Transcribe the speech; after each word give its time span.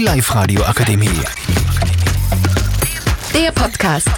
Die 0.00 0.06
Live-Radio 0.06 0.62
Akademie. 0.62 1.10
Der 3.34 3.52
Podcast. 3.52 4.08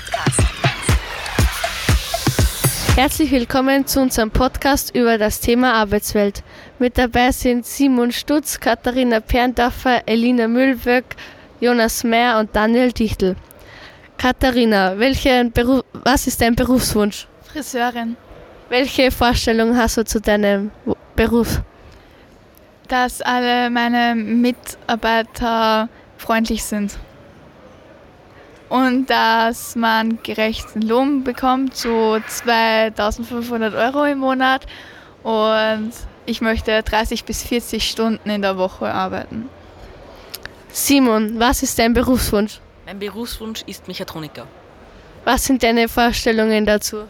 Herzlich 2.95 3.33
willkommen 3.33 3.85
zu 3.85 4.01
unserem 4.01 4.31
Podcast 4.31 4.95
über 4.95 5.19
das 5.19 5.41
Thema 5.41 5.73
Arbeitswelt. 5.73 6.45
Mit 6.79 6.99
dabei 6.99 7.33
sind 7.33 7.67
Simon 7.67 8.13
Stutz, 8.13 8.61
Katharina 8.61 9.19
Perndorfer, 9.19 10.07
Elina 10.07 10.47
Mühlböck, 10.47 11.17
Jonas 11.59 12.05
Meyer 12.05 12.39
und 12.39 12.55
Daniel 12.55 12.93
Dichtel. 12.93 13.35
Katharina, 14.19 14.97
welchen 15.01 15.51
Beruf, 15.51 15.83
was 15.93 16.29
ist 16.29 16.41
dein 16.41 16.55
Berufswunsch? 16.55 17.27
Friseurin. 17.53 18.17
Welche 18.69 19.11
Vorstellung 19.11 19.77
hast 19.77 19.97
du 19.97 20.05
zu 20.05 20.21
deinem 20.21 20.71
Beruf? 21.17 21.61
Dass 22.89 23.23
alle 23.23 23.71
meine 23.71 24.15
Mitarbeiter 24.15 25.89
freundlich 26.19 26.65
sind. 26.65 26.99
Und 28.69 29.11
dass 29.11 29.77
man 29.77 30.23
gerechten 30.23 30.83
Lohn 30.83 31.25
bekommt, 31.25 31.77
so 31.77 32.19
2500 32.27 33.75
Euro 33.75 34.05
im 34.05 34.19
Monat. 34.19 34.67
Und 35.23 35.93
ich 36.25 36.41
möchte 36.41 36.83
30 36.83 37.25
bis 37.25 37.43
40 37.43 37.89
Stunden 37.89 38.31
in 38.31 38.43
der 38.43 38.57
Woche 38.57 38.93
arbeiten. 38.93 39.49
Simon, 40.71 41.39
was 41.39 41.63
ist 41.63 41.79
dein 41.79 41.93
Berufswunsch? 41.93 42.61
Mein 42.87 42.99
Berufswunsch 42.99 43.63
ist 43.67 43.89
Mechatroniker. 43.89 44.47
Was 45.25 45.45
sind 45.45 45.63
deine 45.63 45.89
Vorstellungen 45.89 46.65
dazu? 46.65 47.05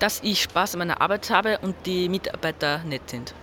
Dass 0.00 0.20
ich 0.22 0.42
Spaß 0.42 0.74
an 0.74 0.80
meiner 0.80 1.00
Arbeit 1.00 1.30
habe 1.30 1.58
und 1.58 1.74
die 1.86 2.08
Mitarbeiter 2.08 2.80
nett 2.84 3.08
sind. 3.08 3.34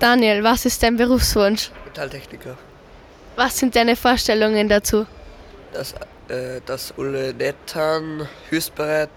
Daniel, 0.00 0.42
was 0.42 0.64
ist 0.64 0.82
dein 0.82 0.96
Berufswunsch? 0.96 1.70
Metalltechniker. 1.84 2.56
Was 3.36 3.58
sind 3.58 3.76
deine 3.76 3.96
Vorstellungen 3.96 4.66
dazu? 4.66 5.06
Dass, 5.74 5.92
äh, 6.28 6.60
dass 6.64 6.94
alle 6.96 7.34
nett 7.34 7.74
haben, 7.74 8.26
hilfsbereit 8.48 9.10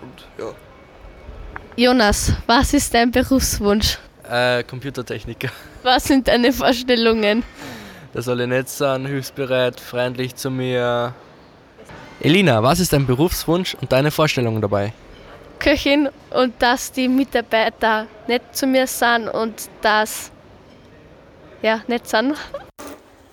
und 0.00 0.26
ja. 0.38 0.52
Jonas, 1.76 2.32
was 2.46 2.72
ist 2.72 2.94
dein 2.94 3.10
Berufswunsch? 3.10 3.98
Äh, 4.28 4.64
Computertechniker. 4.64 5.50
Was 5.82 6.04
sind 6.04 6.26
deine 6.26 6.52
Vorstellungen? 6.52 7.44
Dass 8.12 8.28
alle 8.28 8.46
nett 8.46 8.68
sind, 8.68 9.06
hilfsbereit, 9.06 9.78
freundlich 9.78 10.34
zu 10.34 10.50
mir. 10.50 11.14
Elina, 12.20 12.60
was 12.62 12.80
ist 12.80 12.92
dein 12.92 13.06
Berufswunsch 13.06 13.76
und 13.80 13.92
deine 13.92 14.10
Vorstellungen 14.10 14.60
dabei? 14.60 14.92
Köchin 15.66 16.08
und 16.30 16.62
dass 16.62 16.92
die 16.92 17.08
Mitarbeiter 17.08 18.06
nett 18.28 18.54
zu 18.54 18.68
mir 18.68 18.86
sind 18.86 19.28
und 19.28 19.68
dass 19.82 20.30
ja 21.60 21.82
nett 21.88 22.06
sind. 22.06 22.36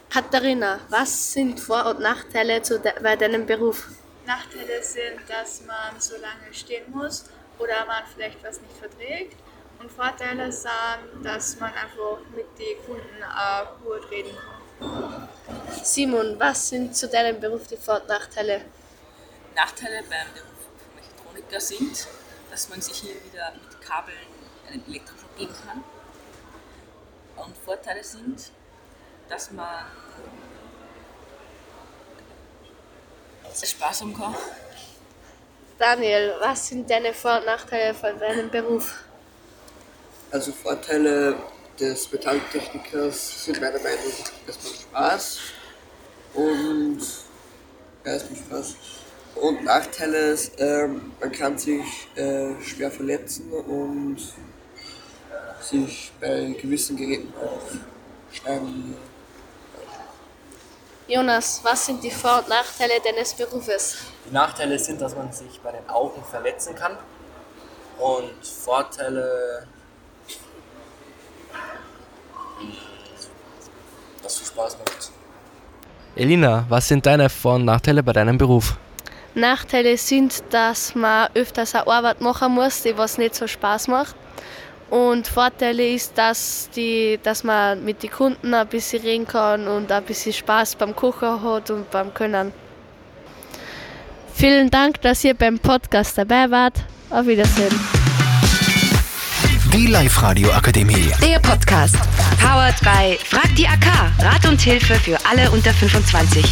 Katharina, 0.09 0.80
was 0.89 1.34
sind 1.34 1.59
Vor- 1.59 1.86
und 1.86 2.00
Nachteile 2.00 2.59
zu 2.64 2.80
de 2.80 2.92
bei 3.04 3.16
deinem 3.16 3.45
Beruf? 3.45 3.88
Nachteile 4.26 4.81
sind, 4.81 5.20
dass 5.28 5.61
man 5.67 6.00
so 6.00 6.16
lange 6.16 6.52
stehen 6.52 6.86
muss 6.92 7.26
oder 7.59 7.86
man 7.86 8.02
vielleicht 8.11 8.44
was 8.44 8.59
nicht 8.61 8.78
verträgt. 8.78 9.38
Und 9.80 9.92
Vorteile 9.92 10.52
sind, 10.52 11.23
dass 11.23 11.59
man 11.59 11.72
einfach 11.72 12.17
mit 12.36 12.48
den 12.58 12.84
Kunden 12.84 13.22
äh, 13.22 13.66
gut 13.84 14.09
reden 14.09 14.36
kann. 14.80 15.30
Simon, 15.84 16.39
was 16.39 16.70
sind 16.70 16.95
zu 16.95 17.08
deinem 17.08 17.39
Beruf 17.39 17.67
die 17.67 17.78
Vor- 17.78 18.02
und 18.02 18.08
Nachteile? 18.08 18.61
Nachteile 19.56 20.02
beim 20.09 20.34
Beruf 20.34 20.64
von 20.80 20.95
Mechatroniker 20.95 21.59
sind, 21.59 22.08
dass 22.54 22.70
man 22.70 22.80
sich 22.80 22.98
hier 22.98 23.16
wieder 23.26 23.52
mit 23.54 23.82
Kabeln 23.82 24.16
einen 24.70 24.86
Elektroschock 24.88 25.36
geben 25.36 25.56
kann. 25.66 25.84
Und 27.44 27.58
Vorteile 27.58 28.04
sind, 28.04 28.52
dass 29.28 29.50
man 29.52 29.86
sehr 33.52 33.70
Spaß 33.70 34.02
haben 34.02 34.16
kann. 34.16 34.36
Daniel, 35.80 36.36
was 36.42 36.67
sind 36.67 36.88
deine 36.88 37.11
Vor- 37.11 37.39
und 37.39 37.45
Nachteile 37.48 37.95
von 37.95 38.20
deinem 38.20 38.52
Beruf? 38.52 39.04
Also 40.30 40.52
Vorteile 40.52 41.36
des 41.80 42.11
Metalltechnikers 42.11 43.45
sind 43.45 43.60
meiner 43.60 43.80
Meinung 43.80 43.98
nach 44.20 44.48
erstmal 44.48 44.73
Spaß 44.76 45.39
und 46.36 47.02
ja, 48.06 48.11
erstmal 48.11 48.38
Spaß. 48.38 48.76
Und 49.36 49.64
Nachteile 49.64 50.17
ist, 50.32 50.54
ähm, 50.60 51.11
man 51.20 51.32
kann 51.32 51.58
sich 51.58 52.08
äh, 52.16 52.49
schwer 52.61 52.92
verletzen 52.92 53.52
und 53.52 54.17
sich 55.61 56.11
bei 56.20 56.55
gewissen 56.61 56.95
Geräten 56.98 57.33
aufschneiden. 57.36 58.95
Jonas, 61.08 61.60
was 61.64 61.86
sind 61.86 62.04
die 62.04 62.11
Vor- 62.11 62.39
und 62.39 62.49
Nachteile 62.49 62.94
deines 63.04 63.33
Berufes? 63.33 63.98
Die 64.26 64.33
Nachteile 64.33 64.80
sind, 64.80 65.02
dass 65.02 65.16
man 65.16 65.32
sich 65.32 65.60
bei 65.61 65.71
den 65.71 65.89
Augen 65.89 66.23
verletzen 66.23 66.76
kann. 66.76 66.98
Und 68.00 68.45
Vorteile. 68.45 69.67
Dass 74.21 74.42
es 74.42 74.48
Spaß 74.48 74.77
macht. 74.77 75.11
Elina, 76.15 76.65
was 76.70 76.88
sind 76.88 77.05
deine 77.05 77.30
Vor- 77.30 77.55
und 77.55 77.65
Nachteile 77.65 78.02
bei 78.02 78.14
deinem 78.14 78.38
Beruf? 78.38 78.77
Nachteile 79.36 79.98
sind, 79.98 80.44
dass 80.52 80.95
man 80.95 81.30
öfters 81.33 81.76
eine 81.76 81.88
Arbeit 81.88 82.21
machen 82.21 82.54
muss, 82.54 82.83
die 82.83 82.98
was 82.98 83.17
nicht 83.17 83.36
so 83.36 83.48
Spaß 83.48 83.88
macht. 83.88 84.16
Und 84.89 85.27
Vorteile 85.27 85.88
ist, 85.88 86.17
dass, 86.17 86.70
die, 86.76 87.20
dass 87.23 87.44
man 87.44 87.83
mit 87.83 88.04
den 88.04 88.11
Kunden 88.11 88.54
ein 88.54 88.67
bisschen 88.67 89.02
reden 89.02 89.26
kann 89.26 89.67
und 89.67 89.92
ein 89.92 90.04
bisschen 90.04 90.33
Spaß 90.33 90.76
beim 90.76 90.95
Kochen 90.95 91.42
hat 91.44 91.71
und 91.71 91.89
beim 91.89 92.14
Können. 92.14 92.54
Vielen 94.33 94.70
Dank, 94.70 95.02
dass 95.02 95.23
ihr 95.23 95.33
beim 95.33 95.58
Podcast 95.58 96.17
dabei 96.17 96.50
wart. 96.52 96.76
Auf 97.10 97.26
Wiedersehen. 97.26 97.73
Die 99.73 99.88
Live-Radio 99.88 100.52
Akademie. 100.52 101.11
Der 101.21 101.39
Podcast. 101.39 101.95
Powered 102.39 102.80
by 102.82 103.17
Frag 103.26 103.55
die 103.55 103.67
AK. 103.67 103.88
Rat 104.20 104.45
und 104.48 104.61
Hilfe 104.61 104.95
für 104.95 105.17
alle 105.26 105.50
unter 105.50 105.73
25. 105.73 106.45